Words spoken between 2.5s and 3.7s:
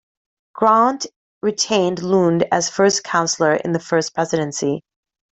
as first counselor